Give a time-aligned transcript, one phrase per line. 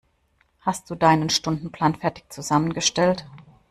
[0.61, 3.23] Hast du deinen Stundenplan fertig zusammengestellt?